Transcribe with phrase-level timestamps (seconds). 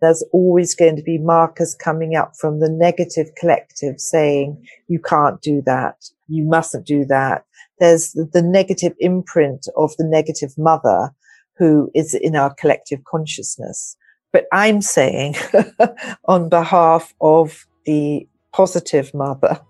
[0.00, 5.40] There's always going to be markers coming up from the negative collective saying, you can't
[5.40, 5.96] do that.
[6.28, 7.44] You mustn't do that.
[7.80, 11.12] There's the negative imprint of the negative mother
[11.56, 13.96] who is in our collective consciousness.
[14.32, 15.36] But I'm saying
[16.26, 19.60] on behalf of the positive mother,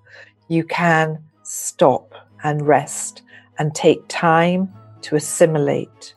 [0.48, 3.22] you can stop and rest
[3.58, 4.72] and take time
[5.02, 6.14] to assimilate.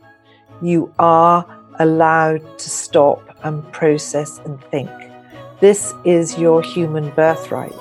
[0.61, 1.45] You are
[1.79, 4.89] allowed to stop and process and think.
[5.59, 7.71] This is your human birthright.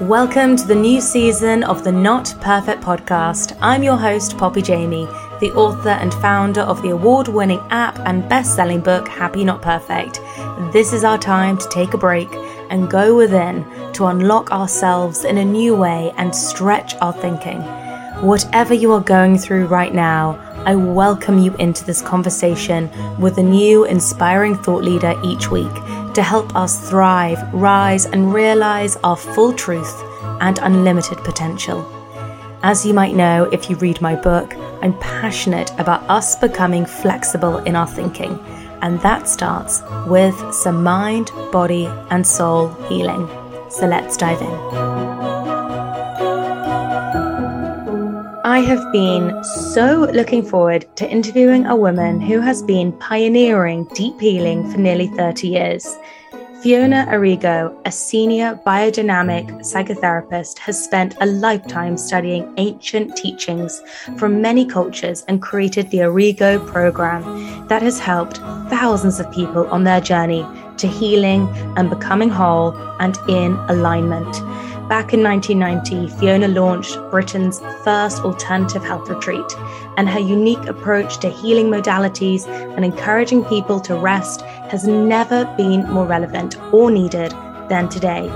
[0.00, 3.56] Welcome to the new season of the Not Perfect podcast.
[3.60, 5.06] I'm your host, Poppy Jamie,
[5.40, 9.62] the author and founder of the award winning app and best selling book, Happy Not
[9.62, 10.20] Perfect.
[10.72, 12.28] This is our time to take a break
[12.70, 17.62] and go within to unlock ourselves in a new way and stretch our thinking.
[18.20, 20.32] Whatever you are going through right now,
[20.66, 25.74] I welcome you into this conversation with a new inspiring thought leader each week
[26.14, 30.02] to help us thrive, rise, and realize our full truth
[30.40, 31.84] and unlimited potential.
[32.62, 37.58] As you might know if you read my book, I'm passionate about us becoming flexible
[37.58, 38.38] in our thinking,
[38.80, 43.28] and that starts with some mind, body, and soul healing.
[43.68, 45.33] So let's dive in.
[48.54, 54.20] I have been so looking forward to interviewing a woman who has been pioneering deep
[54.20, 55.98] healing for nearly 30 years.
[56.62, 63.82] Fiona Arrigo, a senior biodynamic psychotherapist, has spent a lifetime studying ancient teachings
[64.18, 68.36] from many cultures and created the Arrigo program that has helped
[68.70, 74.32] thousands of people on their journey to healing and becoming whole and in alignment.
[74.88, 79.56] Back in 1990, Fiona launched Britain's first alternative health retreat,
[79.96, 85.90] and her unique approach to healing modalities and encouraging people to rest has never been
[85.90, 87.32] more relevant or needed
[87.70, 88.28] than today.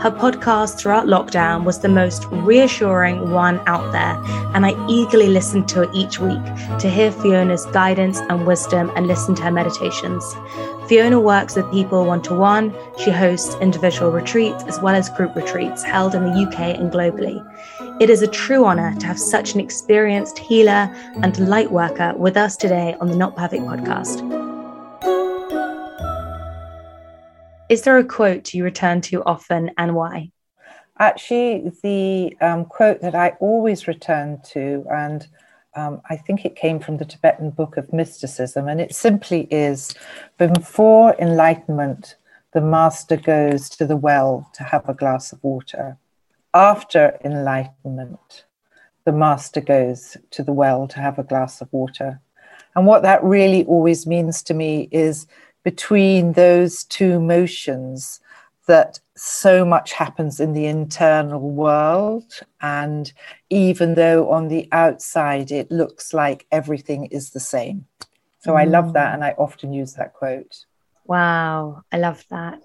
[0.00, 4.16] Her podcast throughout lockdown was the most reassuring one out there,
[4.54, 6.42] and I eagerly listened to it each week
[6.78, 10.24] to hear Fiona's guidance and wisdom and listen to her meditations.
[10.88, 12.74] Fiona works with people one to one.
[12.96, 17.44] She hosts individual retreats as well as group retreats held in the UK and globally.
[18.00, 20.90] It is a true honour to have such an experienced healer
[21.22, 24.39] and light worker with us today on the Not Perfect podcast.
[27.70, 30.32] Is there a quote you return to often and why?
[30.98, 35.28] Actually, the um, quote that I always return to, and
[35.76, 39.94] um, I think it came from the Tibetan Book of Mysticism, and it simply is
[40.36, 42.16] before enlightenment,
[42.54, 45.96] the master goes to the well to have a glass of water.
[46.52, 48.46] After enlightenment,
[49.04, 52.20] the master goes to the well to have a glass of water.
[52.74, 55.28] And what that really always means to me is
[55.62, 58.20] between those two motions,
[58.70, 62.40] that so much happens in the internal world.
[62.60, 63.12] And
[63.50, 67.86] even though on the outside it looks like everything is the same.
[68.38, 68.60] So mm.
[68.60, 69.12] I love that.
[69.12, 70.64] And I often use that quote.
[71.04, 71.82] Wow.
[71.90, 72.60] I love that.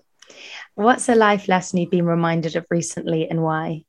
[0.76, 3.86] What's a life lesson you've been reminded of recently and why?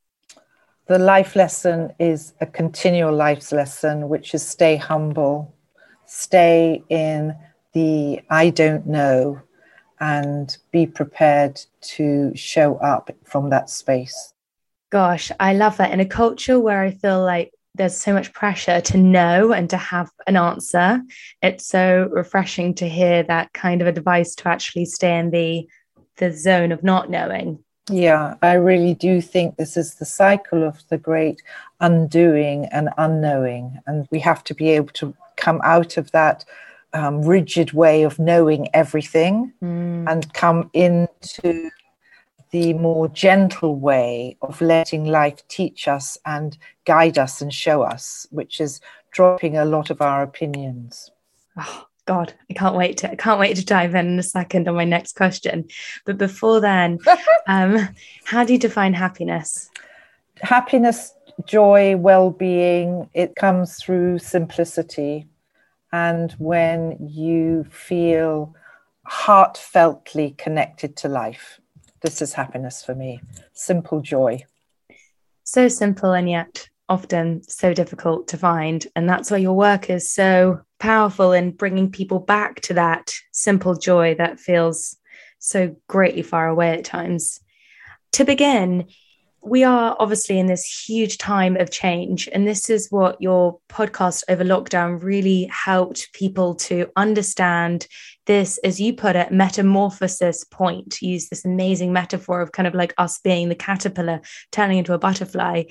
[0.87, 5.55] The life lesson is a continual life lesson, which is stay humble,
[6.07, 7.37] stay in
[7.77, 9.43] the I don't know,
[10.01, 11.61] and be prepared
[11.97, 14.33] to show up from that space.
[14.91, 15.93] Gosh, I love that.
[15.93, 19.77] In a culture where I feel like there's so much pressure to know and to
[19.77, 21.03] have an answer,
[21.43, 25.69] it's so refreshing to hear that kind of advice to actually stay in the
[26.17, 27.63] the zone of not knowing.
[27.91, 31.43] Yeah, I really do think this is the cycle of the great
[31.79, 33.79] undoing and unknowing.
[33.87, 36.47] And we have to be able to come out of that
[36.97, 40.11] um, rigid way of knowing everything mm.
[40.11, 41.71] and come into
[42.53, 46.57] the more gentle way of letting life teach us and
[46.87, 51.11] guide us and show us, which is dropping a lot of our opinions.
[51.59, 54.67] Oh, God, I can't wait to I can't wait to dive in in a second
[54.67, 55.67] on my next question.
[56.07, 56.99] But before then,
[57.47, 57.89] um,
[58.25, 59.69] how do you define happiness?
[60.41, 61.13] Happiness,
[61.47, 65.27] joy, well-being, it comes through simplicity
[65.93, 68.55] and when you feel
[69.09, 71.61] heartfeltly connected to life.
[72.03, 73.21] This is happiness for me.
[73.53, 74.45] Simple joy.
[75.45, 78.87] So simple and yet often so difficult to find.
[78.95, 83.75] And that's why your work is so powerful in bringing people back to that simple
[83.75, 84.97] joy that feels
[85.39, 87.41] so greatly far away at times.
[88.13, 88.87] To begin,
[89.47, 92.29] we are obviously in this huge time of change.
[92.33, 97.87] And this is what your podcast over lockdown really helped people to understand
[98.27, 101.01] this, as you put it, metamorphosis point.
[101.01, 104.21] use this amazing metaphor of kind of like us being the caterpillar
[104.51, 105.63] turning into a butterfly.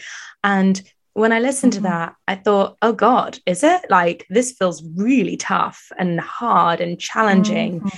[0.43, 0.81] And
[1.13, 1.83] when I listened mm-hmm.
[1.83, 3.81] to that, I thought, oh God, is it?
[3.89, 7.81] Like, this feels really tough and hard and challenging.
[7.81, 7.97] Mm-hmm.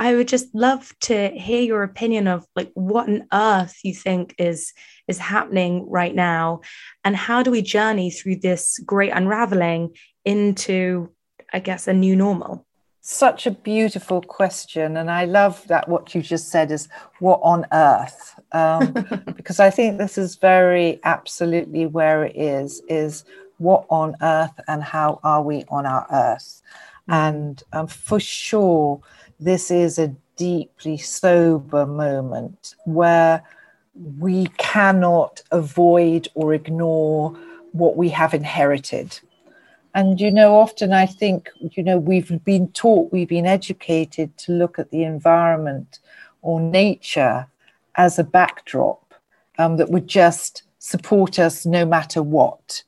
[0.00, 4.34] I would just love to hear your opinion of like what on earth you think
[4.38, 4.72] is
[5.06, 6.62] is happening right now
[7.04, 9.94] and how do we journey through this great unraveling
[10.24, 11.10] into
[11.52, 12.64] I guess a new normal.
[13.02, 14.96] Such a beautiful question.
[14.96, 16.88] And I love that what you just said is
[17.18, 18.40] what on earth?
[18.52, 18.92] Um,
[19.36, 23.24] because I think this is very absolutely where it is, is
[23.58, 26.62] what on earth and how are we on our earth?
[27.08, 29.00] And um, for sure,
[29.40, 33.42] this is a deeply sober moment where
[34.18, 37.30] we cannot avoid or ignore
[37.72, 39.18] what we have inherited.
[39.94, 44.52] And, you know, often I think, you know, we've been taught, we've been educated to
[44.52, 45.98] look at the environment
[46.42, 47.46] or nature
[47.96, 49.14] as a backdrop
[49.58, 52.82] um, that would just support us no matter what.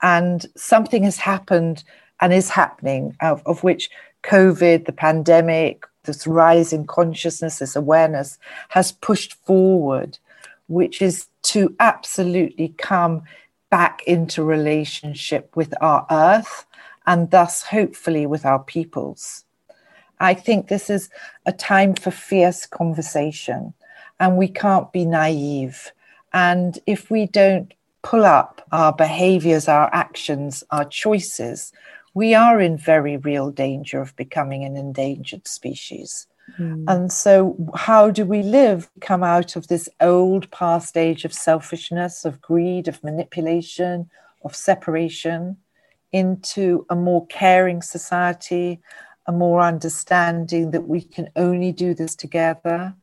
[0.00, 1.84] And something has happened
[2.20, 3.90] and is happening, of, of which
[4.22, 8.38] COVID, the pandemic, this rise in consciousness, this awareness
[8.70, 10.18] has pushed forward,
[10.66, 13.22] which is to absolutely come
[13.70, 16.66] back into relationship with our earth
[17.06, 19.44] and thus hopefully with our peoples.
[20.20, 21.10] I think this is
[21.46, 23.74] a time for fierce conversation
[24.18, 25.92] and we can't be naive.
[26.32, 27.72] And if we don't
[28.02, 31.72] pull up our behaviors, our actions, our choices,
[32.18, 36.26] we are in very real danger of becoming an endangered species.
[36.58, 36.84] Mm.
[36.88, 38.90] And so, how do we live?
[39.00, 44.10] Come out of this old past age of selfishness, of greed, of manipulation,
[44.44, 45.58] of separation
[46.10, 48.80] into a more caring society,
[49.28, 52.96] a more understanding that we can only do this together.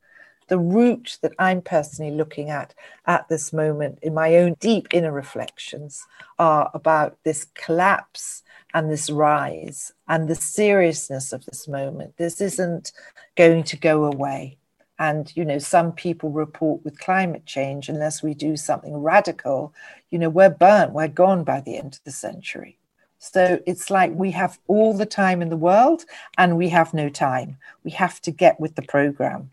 [0.50, 2.73] The route that I'm personally looking at
[3.06, 6.06] at this moment in my own deep inner reflections
[6.38, 8.44] are about this collapse
[8.75, 12.18] and this rise and the seriousness of this moment.
[12.18, 12.92] This isn't
[13.38, 14.57] going to go away.
[15.00, 19.74] And, you know, some people report with climate change, unless we do something radical,
[20.12, 22.77] you know, we're burnt, we're gone by the end of the century.
[23.18, 26.04] So it's like we have all the time in the world
[26.38, 27.57] and we have no time.
[27.86, 29.51] We have to get with the program.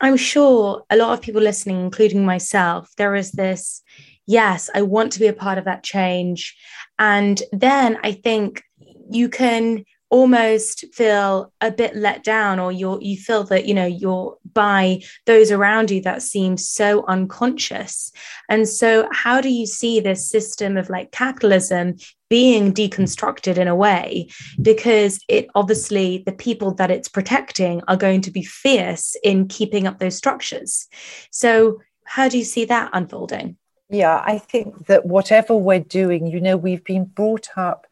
[0.00, 3.82] I'm sure a lot of people listening, including myself, there is this
[4.26, 6.56] yes, I want to be a part of that change.
[6.98, 8.62] And then I think
[9.10, 13.86] you can almost feel a bit let down or you're you feel that you know
[13.86, 18.12] you're by those around you that seem so unconscious.
[18.48, 21.96] And so how do you see this system of like capitalism
[22.30, 24.28] being deconstructed in a way?
[24.62, 29.86] Because it obviously the people that it's protecting are going to be fierce in keeping
[29.86, 30.86] up those structures.
[31.32, 33.56] So how do you see that unfolding
[33.88, 37.86] yeah, I think that whatever we're doing, you know, we've been brought up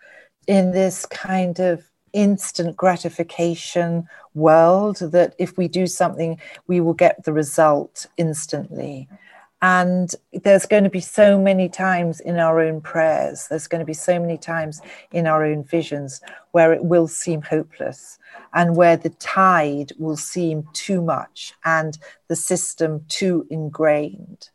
[0.46, 7.24] in this kind of instant gratification world that if we do something, we will get
[7.24, 9.08] the result instantly.
[9.62, 13.86] And there's going to be so many times in our own prayers, there's going to
[13.86, 16.20] be so many times in our own visions
[16.50, 18.18] where it will seem hopeless
[18.52, 21.98] and where the tide will seem too much and
[22.28, 24.50] the system too ingrained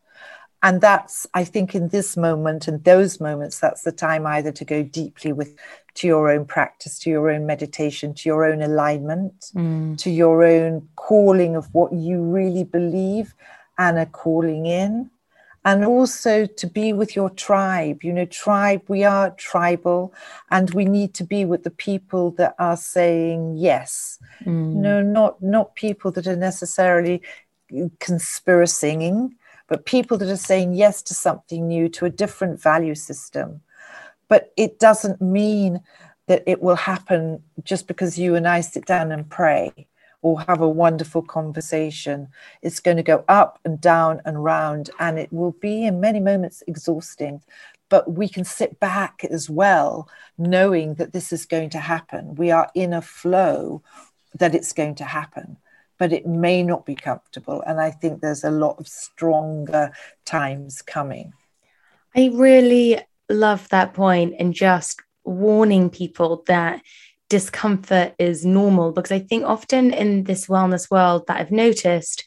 [0.61, 4.65] and that's i think in this moment and those moments that's the time either to
[4.65, 5.55] go deeply with
[5.93, 9.97] to your own practice to your own meditation to your own alignment mm.
[9.97, 13.33] to your own calling of what you really believe
[13.77, 15.09] and are calling in
[15.65, 20.13] and also to be with your tribe you know tribe we are tribal
[20.51, 24.73] and we need to be with the people that are saying yes mm.
[24.75, 27.21] no not not people that are necessarily
[27.99, 29.31] conspiracying
[29.69, 33.61] but people that are saying yes to something new, to a different value system.
[34.27, 35.81] But it doesn't mean
[36.27, 39.87] that it will happen just because you and I sit down and pray
[40.21, 42.27] or have a wonderful conversation.
[42.61, 46.19] It's going to go up and down and round, and it will be in many
[46.19, 47.41] moments exhausting.
[47.89, 50.07] but we can sit back as well,
[50.37, 52.35] knowing that this is going to happen.
[52.35, 53.81] We are in a flow
[54.35, 55.57] that it's going to happen,
[55.99, 57.61] but it may not be comfortable.
[57.67, 59.91] And I think there's a lot of stronger
[60.25, 61.33] times coming.
[62.15, 66.81] I really love that point and just warning people that
[67.29, 72.23] discomfort is normal because I think often in this wellness world that I've noticed,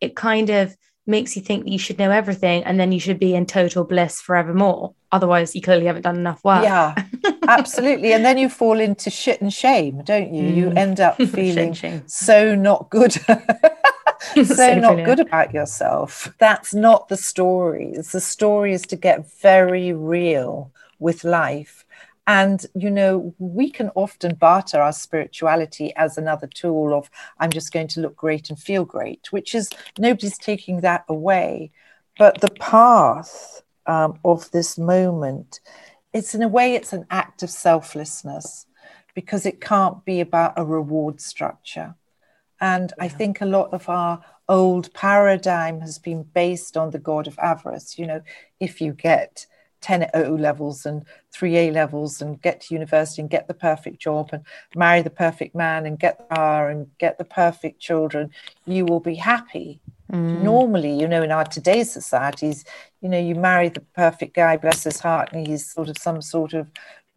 [0.00, 3.18] it kind of makes you think that you should know everything and then you should
[3.18, 4.94] be in total bliss forevermore.
[5.12, 6.64] Otherwise, you clearly haven't done enough work.
[6.64, 6.94] Yeah,
[7.48, 8.12] absolutely.
[8.12, 10.42] and then you fall into shit and shame, don't you?
[10.42, 10.56] Mm.
[10.56, 11.74] You end up feeling
[12.06, 13.12] so not good.
[14.34, 15.04] so, so not brilliant.
[15.04, 16.34] good about yourself.
[16.38, 17.92] That's not the story.
[17.94, 21.83] It's the story is to get very real with life
[22.26, 27.72] and, you know, we can often barter our spirituality as another tool of, I'm just
[27.72, 31.70] going to look great and feel great, which is nobody's taking that away.
[32.18, 35.60] But the path um, of this moment,
[36.12, 38.66] it's in a way, it's an act of selflessness
[39.14, 41.94] because it can't be about a reward structure.
[42.60, 43.04] And yeah.
[43.04, 47.38] I think a lot of our old paradigm has been based on the god of
[47.38, 47.98] avarice.
[47.98, 48.22] You know,
[48.60, 49.46] if you get
[49.84, 53.98] 10 O levels and three A levels and get to university and get the perfect
[54.00, 54.42] job and
[54.74, 58.30] marry the perfect man and get the car and get the perfect children,
[58.64, 59.80] you will be happy.
[60.10, 60.40] Mm.
[60.42, 62.64] Normally, you know, in our today's societies,
[63.02, 66.22] you know, you marry the perfect guy, bless his heart, and he's sort of some
[66.22, 66.66] sort of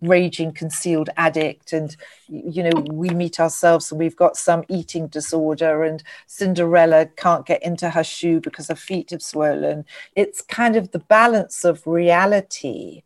[0.02, 1.96] raging concealed addict and
[2.28, 7.64] you know we meet ourselves and we've got some eating disorder and cinderella can't get
[7.64, 9.86] into her shoe because her feet have swollen.
[10.16, 13.04] It's kind of the balance of reality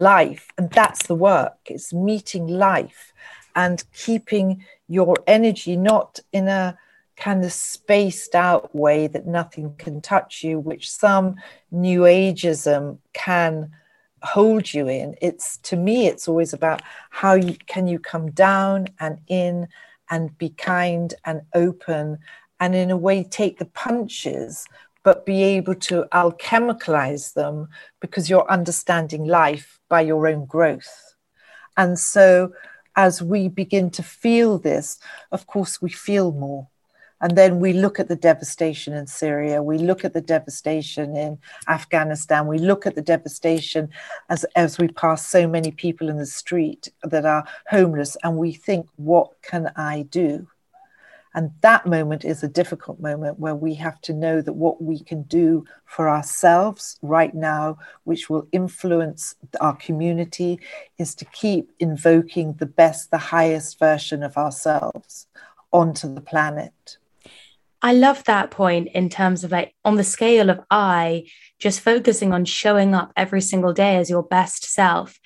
[0.00, 1.58] life and that's the work.
[1.66, 3.12] It's meeting life
[3.54, 6.76] and keeping your energy not in a
[7.16, 11.36] kind of spaced out way that nothing can touch you which some
[11.70, 13.70] new ageism can
[14.24, 15.14] hold you in.
[15.20, 19.68] It's to me it's always about how you can you come down and in
[20.10, 22.18] and be kind and open
[22.60, 24.66] and in a way take the punches
[25.02, 27.68] but be able to alchemicalize them
[28.00, 31.14] because you're understanding life by your own growth.
[31.76, 32.52] And so
[32.96, 34.98] as we begin to feel this
[35.32, 36.68] of course we feel more
[37.24, 41.38] and then we look at the devastation in Syria, we look at the devastation in
[41.68, 43.88] Afghanistan, we look at the devastation
[44.28, 48.52] as, as we pass so many people in the street that are homeless, and we
[48.52, 50.46] think, what can I do?
[51.32, 54.98] And that moment is a difficult moment where we have to know that what we
[54.98, 60.60] can do for ourselves right now, which will influence our community,
[60.98, 65.26] is to keep invoking the best, the highest version of ourselves
[65.72, 66.98] onto the planet.
[67.84, 71.26] I love that point in terms of like on the scale of I,
[71.58, 75.20] just focusing on showing up every single day as your best self.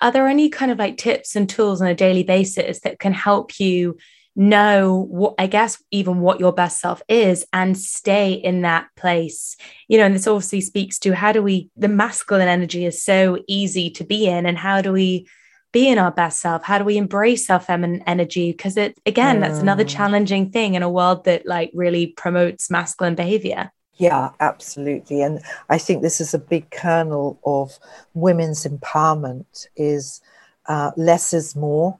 [0.00, 3.12] Are there any kind of like tips and tools on a daily basis that can
[3.12, 3.98] help you
[4.34, 9.54] know what I guess even what your best self is and stay in that place?
[9.86, 13.44] You know, and this obviously speaks to how do we the masculine energy is so
[13.46, 15.28] easy to be in and how do we
[15.74, 16.62] being our best self?
[16.62, 18.52] How do we embrace our feminine energy?
[18.52, 19.40] Because it again, mm.
[19.40, 19.88] that's another mm.
[19.88, 23.72] challenging thing in a world that like really promotes masculine behavior.
[23.96, 25.20] Yeah, absolutely.
[25.20, 27.78] And I think this is a big kernel of
[28.14, 30.20] women's empowerment is
[30.66, 31.98] uh, less is more,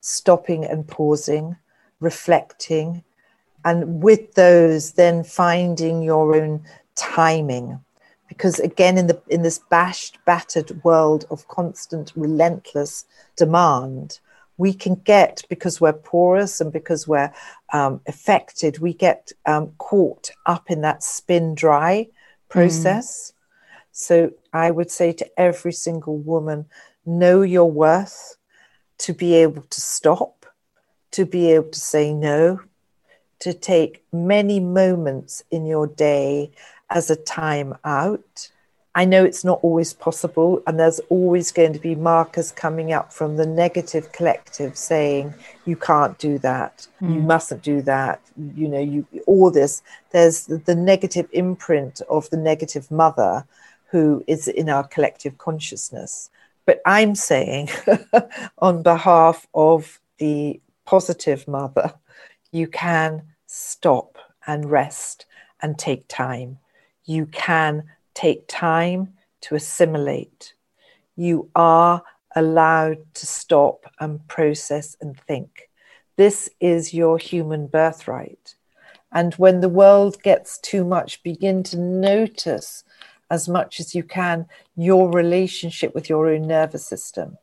[0.00, 1.56] stopping and pausing,
[2.00, 3.04] reflecting,
[3.64, 6.64] and with those, then finding your own
[6.96, 7.80] timing
[8.32, 13.04] because again in the in this bashed battered world of constant relentless
[13.36, 14.20] demand
[14.56, 17.30] we can get because we're porous and because we're
[17.74, 22.06] um, affected we get um, caught up in that spin dry
[22.48, 23.34] process mm.
[23.92, 26.64] so i would say to every single woman
[27.04, 28.36] know your worth
[28.96, 30.46] to be able to stop
[31.10, 32.58] to be able to say no
[33.40, 36.50] to take many moments in your day
[36.92, 38.50] as a time out.
[38.94, 43.10] I know it's not always possible, and there's always going to be markers coming up
[43.10, 45.32] from the negative collective saying,
[45.64, 47.14] you can't do that, mm.
[47.14, 48.20] you mustn't do that,
[48.54, 49.82] you know, you all this.
[50.10, 53.46] There's the, the negative imprint of the negative mother
[53.86, 56.28] who is in our collective consciousness.
[56.66, 57.70] But I'm saying,
[58.58, 61.94] on behalf of the positive mother,
[62.52, 65.24] you can stop and rest
[65.62, 66.58] and take time
[67.04, 70.54] you can take time to assimilate.
[71.16, 72.02] You are
[72.34, 75.68] allowed to stop and process and think.
[76.16, 78.54] This is your human birthright.
[79.12, 82.84] And when the world gets too much, begin to notice
[83.30, 87.38] as much as you can your relationship with your own nervous system.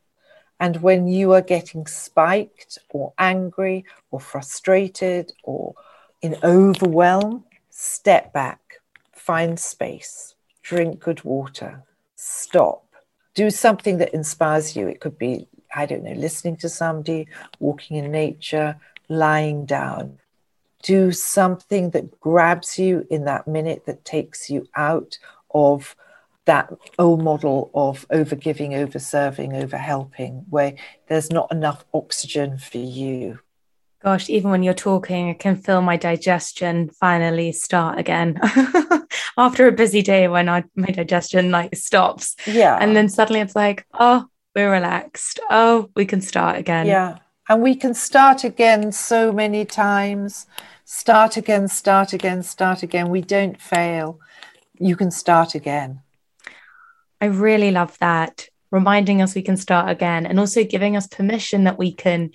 [0.60, 5.74] And when you are getting spiked or angry or frustrated or
[6.22, 8.69] in overwhelm, step back,
[9.20, 11.82] find space, drink good water,
[12.16, 12.84] stop,
[13.34, 14.88] do something that inspires you.
[14.88, 18.76] It could be, I don't know, listening to somebody, walking in nature,
[19.08, 20.18] lying down.
[20.82, 25.18] Do something that grabs you in that minute that takes you out
[25.54, 25.94] of
[26.46, 30.74] that old model of over giving, over serving, over helping, where
[31.08, 33.38] there's not enough oxygen for you.
[34.02, 38.40] Gosh, even when you're talking, I can feel my digestion finally start again.
[39.36, 42.34] After a busy day when I my digestion like stops.
[42.46, 42.78] Yeah.
[42.80, 44.26] And then suddenly it's like, oh,
[44.56, 45.38] we're relaxed.
[45.50, 46.86] Oh, we can start again.
[46.86, 47.18] Yeah.
[47.48, 50.46] And we can start again so many times.
[50.84, 53.10] Start again, start again, start again.
[53.10, 54.18] We don't fail.
[54.78, 56.00] You can start again.
[57.20, 58.48] I really love that.
[58.70, 62.30] Reminding us we can start again and also giving us permission that we can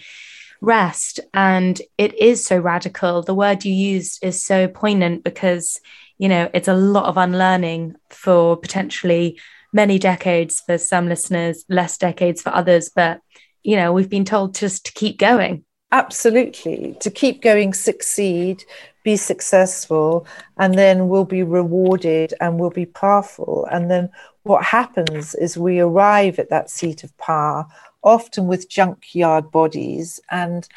[0.61, 1.19] rest.
[1.33, 3.21] And it is so radical.
[3.21, 5.79] The word you used is so poignant because,
[6.17, 9.39] you know, it's a lot of unlearning for potentially
[9.73, 12.89] many decades for some listeners, less decades for others.
[12.95, 13.21] But,
[13.63, 15.65] you know, we've been told just to keep going.
[15.91, 16.97] Absolutely.
[16.99, 18.63] To keep going, succeed,
[19.03, 23.67] be successful, and then we'll be rewarded and we'll be powerful.
[23.71, 24.09] And then
[24.43, 27.65] what happens is we arrive at that seat of power,
[28.05, 30.67] often with junkyard bodies and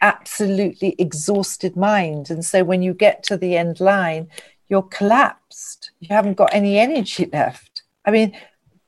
[0.00, 2.30] absolutely exhausted mind.
[2.30, 4.28] And so when you get to the end line,
[4.68, 5.90] you're collapsed.
[6.00, 7.82] You haven't got any energy left.
[8.04, 8.36] I mean,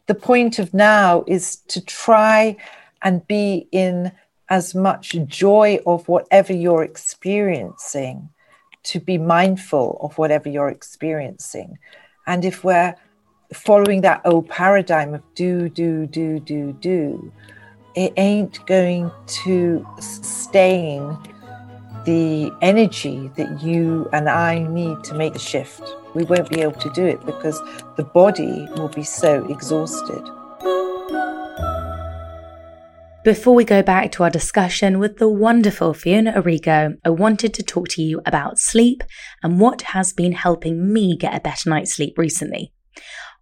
[0.07, 2.57] the point of now is to try
[3.03, 4.12] and be in
[4.49, 8.29] as much joy of whatever you're experiencing,
[8.85, 11.79] to be mindful of whatever you're experiencing.
[12.26, 12.95] And if we're
[13.53, 17.33] following that old paradigm of do, do, do, do, do,
[17.97, 21.17] it ain't going to sustain
[22.05, 25.82] the energy that you and I need to make the shift.
[26.15, 27.59] We won't be able to do it because
[27.97, 30.23] the body will be so exhausted.
[33.25, 37.63] Before we go back to our discussion with the wonderful Fiona Arrigo, I wanted to
[37.65, 39.02] talk to you about sleep
[39.43, 42.73] and what has been helping me get a better night's sleep recently.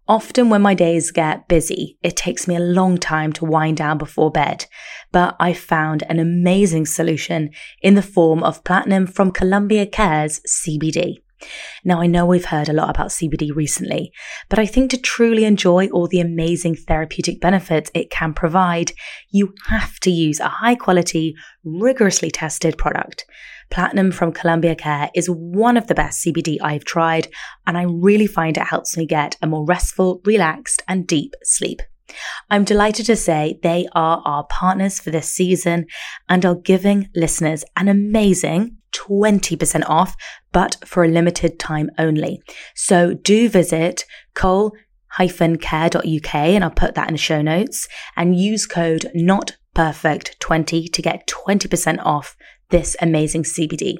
[0.07, 3.97] Often, when my days get busy, it takes me a long time to wind down
[3.97, 4.65] before bed,
[5.11, 7.49] but I found an amazing solution
[7.81, 11.15] in the form of Platinum from Columbia Care's CBD.
[11.83, 14.11] Now, I know we've heard a lot about CBD recently,
[14.47, 18.93] but I think to truly enjoy all the amazing therapeutic benefits it can provide,
[19.31, 23.25] you have to use a high quality, rigorously tested product.
[23.69, 27.27] Platinum from Columbia Care is one of the best CBD I've tried,
[27.65, 31.81] and I really find it helps me get a more restful, relaxed, and deep sleep.
[32.49, 35.87] I'm delighted to say they are our partners for this season
[36.29, 40.15] and are giving listeners an amazing 20% off,
[40.51, 42.41] but for a limited time only.
[42.75, 44.73] So do visit cole
[45.17, 51.27] care.uk and I'll put that in the show notes and use code NOTPERFECT20 to get
[51.27, 52.35] 20% off
[52.75, 53.95] this amazing CBD.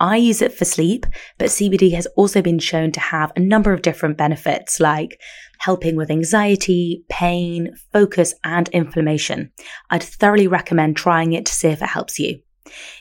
[0.00, 1.06] I use it for sleep,
[1.38, 5.20] but CBD has also been shown to have a number of different benefits like
[5.58, 9.52] helping with anxiety, pain, focus, and inflammation.
[9.90, 12.40] I'd thoroughly recommend trying it to see if it helps you.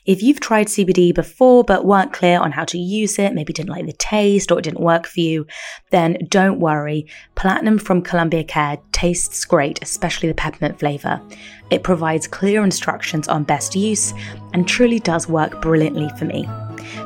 [0.05, 3.69] If you've tried CBD before but weren't clear on how to use it, maybe didn't
[3.69, 5.45] like the taste or it didn't work for you,
[5.91, 7.05] then don't worry.
[7.35, 11.21] Platinum from Columbia Care tastes great, especially the peppermint flavor.
[11.69, 14.13] It provides clear instructions on best use
[14.53, 16.49] and truly does work brilliantly for me.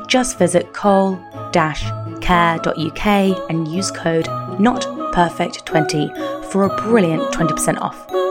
[0.06, 3.06] Just visit cole-care.uk
[3.50, 8.23] and use code NOTPERFECT20 for a brilliant 20% off.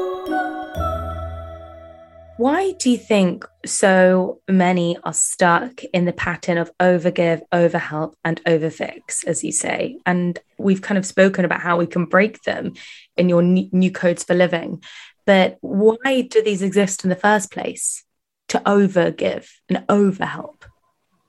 [2.37, 8.43] Why do you think so many are stuck in the pattern of overgive, overhelp, and
[8.45, 9.99] overfix, as you say?
[10.07, 12.73] And we've kind of spoken about how we can break them
[13.15, 14.81] in your new codes for living.
[15.27, 18.03] But why do these exist in the first place?
[18.47, 20.63] To overgive and overhelp?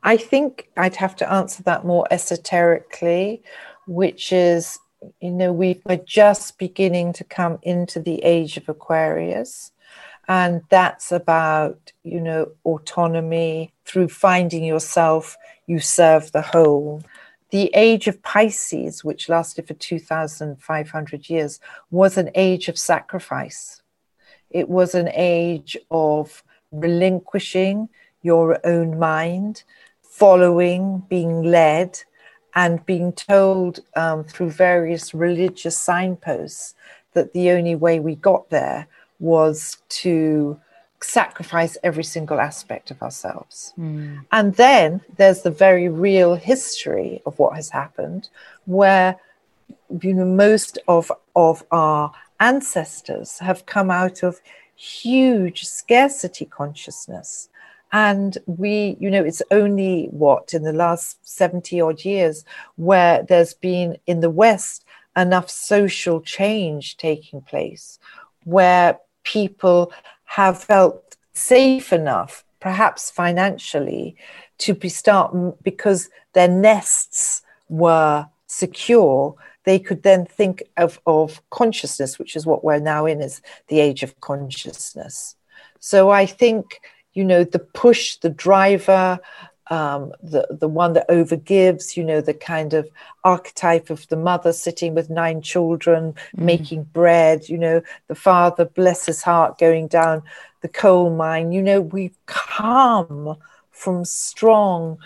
[0.03, 3.43] I think I'd have to answer that more esoterically,
[3.87, 4.79] which is,
[5.21, 9.71] you know, we are just beginning to come into the age of Aquarius
[10.29, 13.73] and that's about you know autonomy.
[13.85, 17.03] Through finding yourself you serve the whole.
[17.51, 21.61] The age of pisces which lasted for 2500 years
[21.91, 23.83] was an age of sacrifice.
[24.51, 27.89] It was an age of relinquishing
[28.23, 29.63] your own mind
[30.03, 32.01] following being led
[32.55, 36.75] and being told um, through various religious signposts
[37.13, 38.87] that the only way we got there
[39.25, 40.61] was to
[41.01, 43.73] sacrifice every single aspect of ourselves.
[43.79, 44.25] Mm.
[44.33, 48.29] And then there's the very real history of what has happened,
[48.67, 49.17] where
[50.01, 54.41] you know most of of our ancestors have come out of
[54.77, 57.49] huge scarcity consciousness
[57.93, 62.45] and we you know it's only what in the last 70 odd years
[62.77, 64.85] where there's been in the west
[65.17, 67.99] enough social change taking place
[68.45, 69.93] where people
[70.25, 74.17] have felt safe enough perhaps financially
[74.59, 79.35] to be start because their nests were secure
[79.65, 83.81] they could then think of, of consciousness which is what we're now in is the
[83.81, 85.37] age of consciousness.
[85.81, 86.81] So i think
[87.15, 89.19] you know, the push, the driver,
[89.69, 92.89] um, the the one that overgives, you know, the kind of
[93.25, 96.45] archetype of the mother sitting with nine children, mm.
[96.45, 100.23] making bread, you know, the father, bless his heart, going down
[100.61, 101.53] the coal mine.
[101.53, 103.37] You know, we've come
[103.71, 104.99] from strong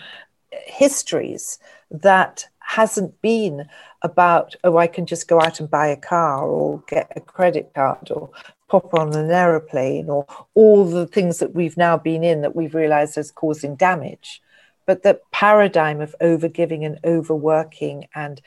[0.51, 1.59] histories
[1.91, 3.67] that hasn't been
[4.01, 7.71] about, oh, I can just go out and buy a car or get a credit
[7.73, 8.29] card or
[8.67, 12.75] pop on an aeroplane or all the things that we've now been in that we've
[12.75, 14.41] realized is causing damage.
[14.89, 18.41] But the paradigm of overgiving and overworking and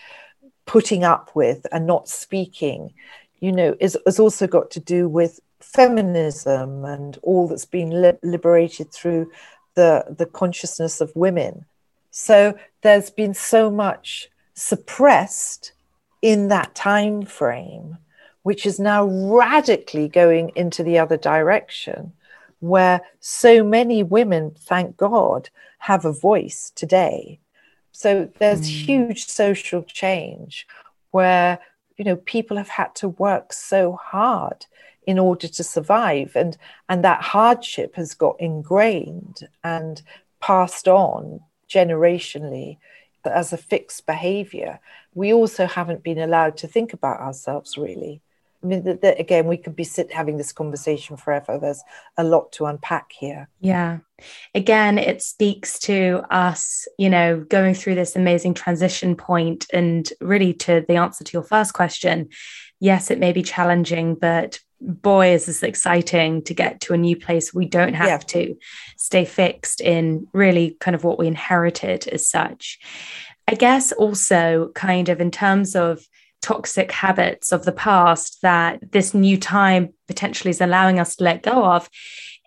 [0.66, 2.94] putting up with and not speaking,
[3.38, 8.18] you know, is, has also got to do with feminism and all that's been li-
[8.24, 9.31] liberated through
[9.76, 11.64] the, the consciousness of women.
[12.11, 15.70] So there's been so much suppressed
[16.22, 17.98] in that time frame
[18.42, 22.12] which is now radically going into the other direction,
[22.62, 27.40] where so many women, thank God, have a voice today.
[27.90, 28.87] So there's mm.
[28.87, 30.66] huge social change
[31.11, 31.59] where
[31.96, 34.66] you know people have had to work so hard
[35.07, 36.57] in order to survive and
[36.88, 40.03] and that hardship has got ingrained and
[40.40, 42.79] passed on generationally
[43.25, 44.81] as a fixed behavior
[45.14, 48.20] we also haven't been allowed to think about ourselves really
[48.62, 51.59] I mean, that, that again, we could be sit having this conversation forever.
[51.59, 51.83] There's
[52.16, 53.48] a lot to unpack here.
[53.61, 53.98] Yeah.
[54.55, 60.55] Again, it speaks to us, you know, going through this amazing transition point and really
[60.55, 62.29] to the answer to your first question.
[62.79, 67.16] Yes, it may be challenging, but boy, is this exciting to get to a new
[67.16, 67.55] place.
[67.55, 68.18] We don't have yeah.
[68.18, 68.57] to
[68.96, 72.79] stay fixed in really kind of what we inherited as such.
[73.48, 76.07] I guess also, kind of in terms of
[76.42, 81.42] toxic habits of the past that this new time potentially is allowing us to let
[81.42, 81.88] go of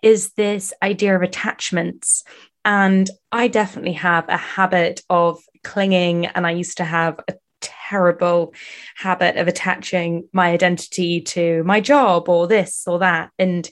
[0.02, 2.22] is this idea of attachments.
[2.64, 8.54] And I definitely have a habit of clinging, and I used to have a terrible
[8.96, 13.30] habit of attaching my identity to my job or this or that.
[13.38, 13.68] And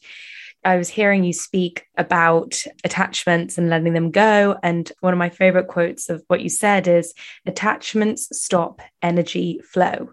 [0.64, 4.56] I was hearing you speak about attachments and letting them go.
[4.62, 7.14] And one of my favorite quotes of what you said is
[7.46, 10.10] attachments stop energy flow.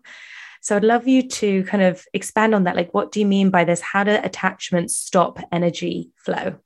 [0.61, 2.75] So I'd love you to kind of expand on that.
[2.75, 3.81] Like, what do you mean by this?
[3.81, 6.57] How do attachments stop energy flow?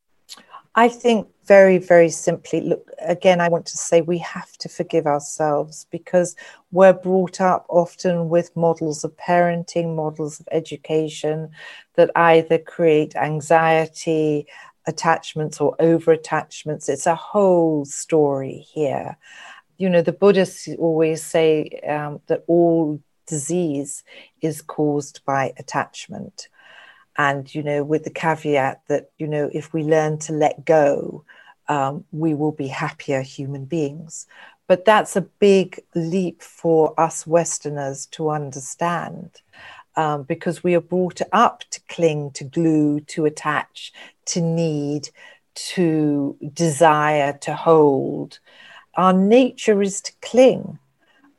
[0.77, 5.07] I think very, very simply, look, again, I want to say we have to forgive
[5.07, 6.35] ourselves because
[6.71, 11.49] we're brought up often with models of parenting, models of education
[11.95, 14.47] that either create anxiety,
[14.85, 16.89] attachments, or over attachments.
[16.89, 19.17] It's a whole story here.
[19.77, 24.03] You know, the Buddhists always say um, that all disease
[24.41, 26.49] is caused by attachment
[27.17, 31.23] and you know with the caveat that you know if we learn to let go
[31.67, 34.27] um, we will be happier human beings.
[34.67, 39.41] But that's a big leap for us westerners to understand
[39.95, 43.93] um, because we are brought up to cling to glue to attach
[44.25, 45.09] to need
[45.53, 48.39] to desire to hold.
[48.95, 50.79] Our nature is to cling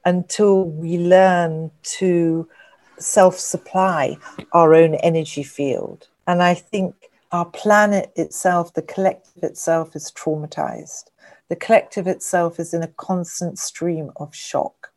[0.04, 2.48] until we learn to
[2.98, 4.16] self supply
[4.52, 6.08] our own energy field.
[6.26, 6.94] And I think
[7.32, 11.10] our planet itself, the collective itself, is traumatized.
[11.48, 14.92] The collective itself is in a constant stream of shock.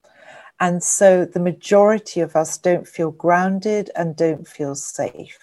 [0.60, 5.40] And so the majority of us don't feel grounded and don't feel safe.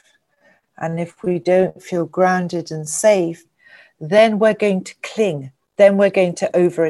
[0.78, 3.44] And if we don't feel grounded and safe,
[3.98, 6.84] then we're going to cling, then we're going to over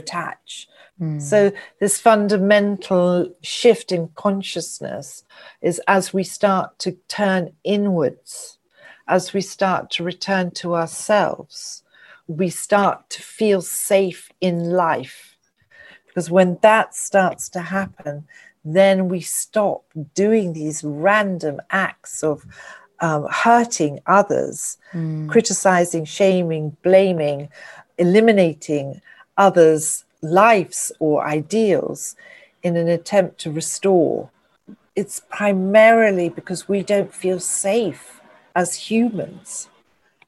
[0.99, 1.19] Hmm.
[1.19, 5.25] So, this fundamental shift in consciousness
[5.61, 8.59] is as we start to turn inwards,
[9.09, 11.83] as we start to return to ourselves,
[12.27, 15.37] we start to feel safe in life.
[16.07, 18.27] Because when that starts to happen,
[18.65, 22.45] then we stop doing these random acts of
[23.01, 25.29] um, hurting others, mm.
[25.29, 27.49] criticizing, shaming, blaming,
[27.99, 29.01] eliminating
[29.37, 32.17] others' lives or ideals
[32.63, 34.31] in an attempt to restore.
[34.95, 38.21] It's primarily because we don't feel safe
[38.55, 39.69] as humans.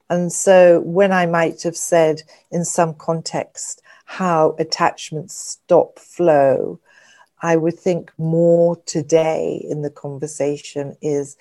[0.09, 6.79] And so, when I might have said in some context how attachments stop flow,
[7.41, 11.37] I would think more today in the conversation is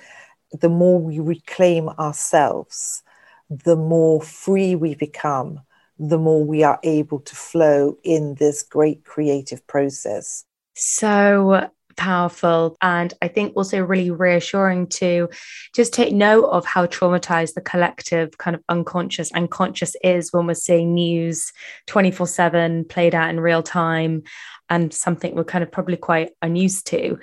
[0.52, 3.02] the more we reclaim ourselves,
[3.50, 5.60] the more free we become,
[5.98, 10.44] the more we are able to flow in this great creative process.
[10.74, 15.28] So powerful and I think also really reassuring to
[15.74, 20.46] just take note of how traumatized the collective kind of unconscious and conscious is when
[20.46, 21.52] we're seeing news
[21.88, 24.22] 24 7 played out in real time
[24.70, 27.18] and something we're kind of probably quite unused to.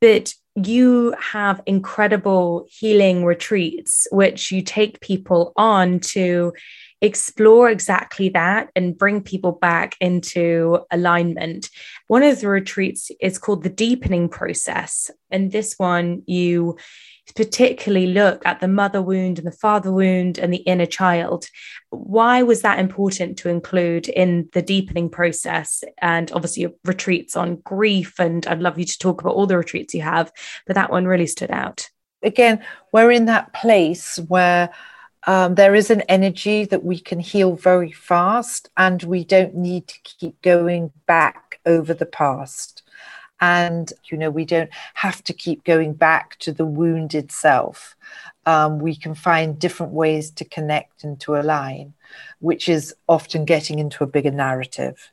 [0.00, 6.54] But you have incredible healing retreats, which you take people on to
[7.02, 11.68] explore exactly that and bring people back into alignment.
[12.08, 15.10] One of the retreats is called the deepening process.
[15.30, 16.76] And this one, you
[17.34, 21.48] particularly look at the mother wound and the father wound and the inner child.
[21.90, 25.82] Why was that important to include in the deepening process?
[26.00, 28.18] And obviously, retreats on grief.
[28.18, 30.32] And I'd love you to talk about all the retreats you have,
[30.66, 31.90] but that one really stood out.
[32.22, 34.70] Again, we're in that place where
[35.26, 39.88] um, there is an energy that we can heal very fast, and we don't need
[39.88, 42.82] to keep going back over the past.
[43.40, 47.94] And, you know, we don't have to keep going back to the wound itself.
[48.46, 51.92] Um, we can find different ways to connect and to align,
[52.38, 55.10] which is often getting into a bigger narrative.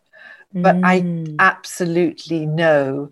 [0.54, 1.36] But mm.
[1.40, 3.10] I absolutely know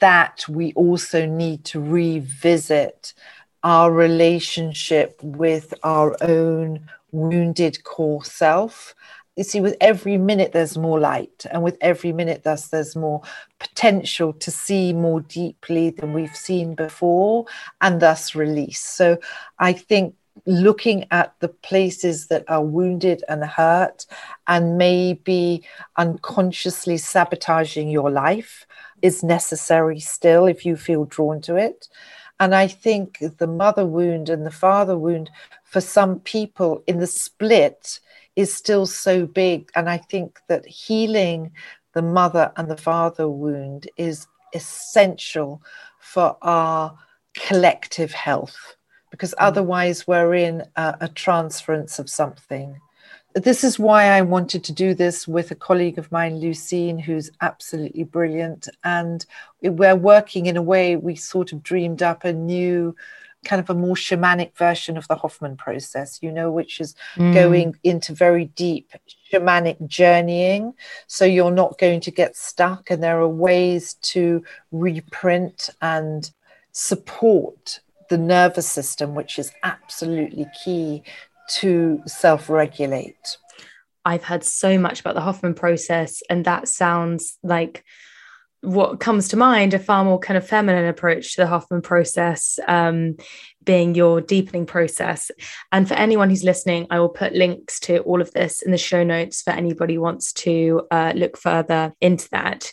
[0.00, 3.14] that we also need to revisit
[3.62, 8.94] our relationship with our own wounded core self.
[9.36, 13.22] You see with every minute there's more light and with every minute thus there's more
[13.58, 17.46] potential to see more deeply than we've seen before
[17.80, 18.80] and thus release.
[18.80, 19.18] So
[19.58, 20.14] i think
[20.46, 24.06] looking at the places that are wounded and hurt
[24.46, 25.62] and maybe
[25.96, 28.66] unconsciously sabotaging your life
[29.02, 31.88] is necessary still if you feel drawn to it
[32.40, 35.30] and I think the mother wound and the father wound
[35.64, 38.00] for some people in the split
[38.34, 39.70] is still so big.
[39.76, 41.52] And I think that healing
[41.92, 45.62] the mother and the father wound is essential
[46.00, 46.98] for our
[47.34, 48.74] collective health
[49.10, 49.38] because mm.
[49.44, 52.80] otherwise we're in a, a transference of something
[53.34, 57.30] this is why I wanted to do this with a colleague of mine, Lucine, who's
[57.40, 58.68] absolutely brilliant.
[58.82, 59.24] And
[59.62, 62.96] we're working in a way we sort of dreamed up a new
[63.44, 67.32] kind of a more shamanic version of the Hoffman process, you know, which is mm.
[67.32, 68.92] going into very deep
[69.32, 70.74] shamanic journeying.
[71.06, 76.30] So you're not going to get stuck, and there are ways to reprint and
[76.72, 81.02] support the nervous system, which is absolutely key
[81.60, 83.36] to self regulate?
[84.04, 87.84] I've heard so much about the Hoffman process, and that sounds like
[88.62, 92.58] what comes to mind a far more kind of feminine approach to the Hoffman process,
[92.68, 93.16] um,
[93.64, 95.30] being your deepening process.
[95.72, 98.78] And for anyone who's listening, I will put links to all of this in the
[98.78, 102.72] show notes for anybody wants to uh, look further into that.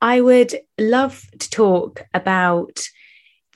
[0.00, 2.80] I would love to talk about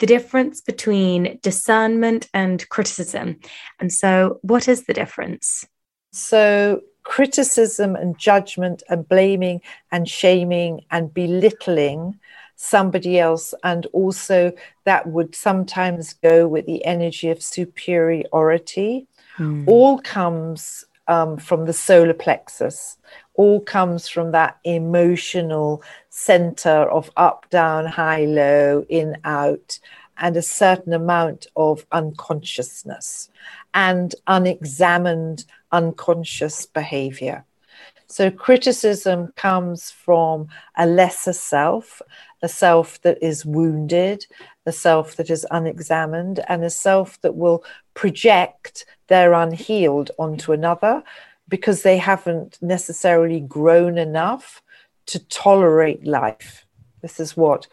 [0.03, 3.39] the difference between discernment and criticism.
[3.79, 5.65] And so, what is the difference?
[6.11, 9.61] So, criticism and judgment and blaming
[9.93, 12.19] and shaming and belittling
[12.57, 14.51] somebody else, and also
[14.83, 19.07] that would sometimes go with the energy of superiority,
[19.39, 19.69] mm.
[19.69, 22.97] all comes um, from the solar plexus,
[23.35, 29.79] all comes from that emotional center of up, down, high, low, in, out,
[30.19, 33.31] and a certain amount of unconsciousness
[33.75, 37.45] and unexamined unconscious behavior.
[38.07, 42.03] So, criticism comes from a lesser self,
[42.43, 44.27] a self that is wounded,
[44.67, 47.65] a self that is unexamined, and a self that will
[47.95, 51.03] project their unhealed onto another
[51.49, 54.63] because they haven't necessarily grown enough
[55.07, 56.67] to tolerate life.
[57.03, 57.67] This is what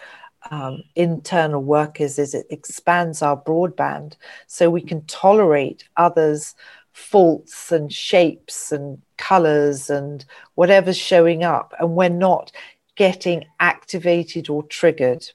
[0.52, 4.16] um, internal work is, is it expands our broadband
[4.48, 6.56] so we can tolerate others'
[6.94, 11.74] faults and shapes and colors and whatever's showing up.
[11.80, 12.52] And we're not
[12.96, 15.30] getting activated or triggered.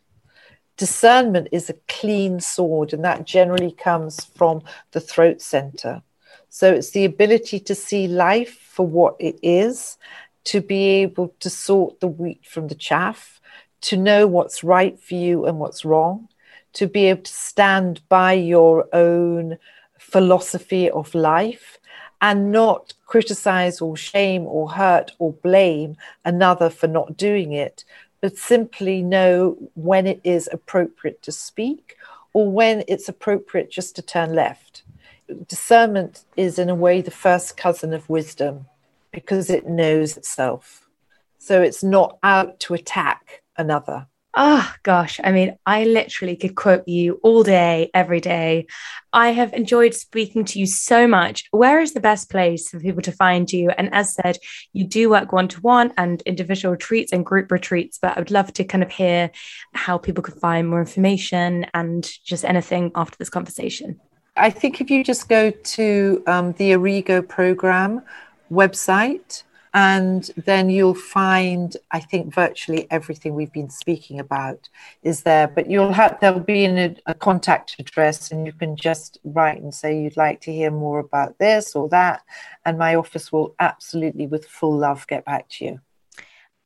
[0.77, 6.03] Discernment is a clean sword, and that generally comes from the throat center.
[6.49, 9.99] So it's the ability to see life for what it is,
[10.44, 13.40] to be able to sort the wheat from the chaff,
[13.83, 16.29] to know what's right for you and what's wrong,
[16.75, 19.59] to be able to stand by your own
[19.99, 21.79] philosophy of life
[22.20, 27.85] and not criticize or shame or hurt or blame another for not doing it,
[28.20, 31.97] but simply know when it is appropriate to speak
[32.33, 34.84] or when it's appropriate just to turn left.
[35.46, 38.66] Discernment is, in a way, the first cousin of wisdom
[39.12, 40.88] because it knows itself.
[41.38, 44.06] So it's not out to attack another.
[44.37, 48.66] Oh gosh, I mean, I literally could quote you all day, every day.
[49.12, 51.44] I have enjoyed speaking to you so much.
[51.52, 53.70] Where is the best place for people to find you?
[53.70, 54.38] And as said,
[54.72, 58.32] you do work one to one and individual retreats and group retreats, but I would
[58.32, 59.30] love to kind of hear
[59.72, 64.00] how people can find more information and just anything after this conversation.
[64.37, 68.03] I think if you just go to um, the Origo program
[68.51, 69.44] website,
[69.75, 74.68] and then you'll find i think virtually everything we've been speaking about
[75.03, 75.49] is there.
[75.49, 79.75] But you'll have there'll be a, a, contact address and you can just write and
[79.75, 82.23] say you'd like to hear more about this or that
[82.64, 85.81] and my office will absolutely with full love get back to you.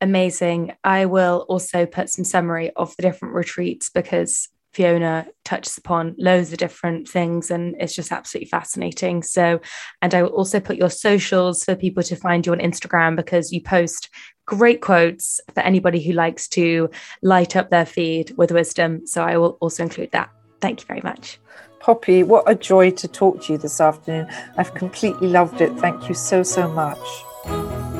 [0.01, 0.77] Amazing.
[0.83, 6.51] I will also put some summary of the different retreats because Fiona touches upon loads
[6.51, 9.23] of different things and it's just absolutely fascinating.
[9.23, 9.59] So,
[10.01, 13.51] and I will also put your socials for people to find you on Instagram because
[13.51, 14.09] you post
[14.45, 16.89] great quotes for anybody who likes to
[17.21, 19.05] light up their feed with wisdom.
[19.07, 20.29] So, I will also include that.
[20.61, 21.39] Thank you very much.
[21.79, 24.27] Poppy, what a joy to talk to you this afternoon.
[24.57, 25.73] I've completely loved it.
[25.79, 27.98] Thank you so, so much.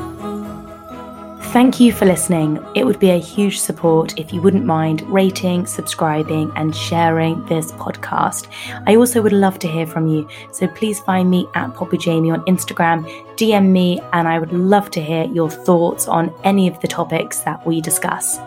[1.41, 2.63] Thank you for listening.
[2.75, 7.71] It would be a huge support if you wouldn't mind rating, subscribing, and sharing this
[7.71, 8.47] podcast.
[8.85, 12.29] I also would love to hear from you, so please find me at Poppy Jamie
[12.29, 13.03] on Instagram,
[13.39, 17.39] DM me, and I would love to hear your thoughts on any of the topics
[17.41, 18.39] that we discuss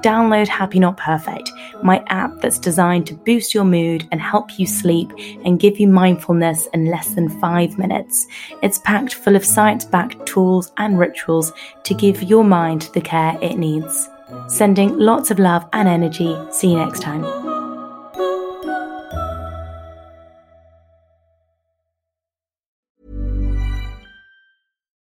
[0.00, 4.66] download Happy Not Perfect, my app that's designed to boost your mood and help you
[4.66, 5.10] sleep
[5.44, 8.26] and give you mindfulness in less than five minutes.
[8.62, 11.52] It's packed full of science backed tools and rituals
[11.84, 14.08] to give your mind the care it needs.
[14.46, 16.36] Sending lots of love and energy.
[16.50, 17.47] See you next time.